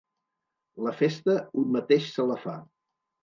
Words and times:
La 0.85 0.93
festa, 1.01 1.35
un 1.63 1.69
mateix 1.75 2.09
se 2.15 2.25
la 2.31 2.39
fa. 2.47 2.57